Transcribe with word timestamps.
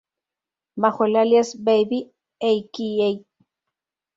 Bajo 0.77 1.05
el 1.05 1.15
alias 1.15 1.63
Baby, 1.63 2.11
a.k.a. 2.41 3.21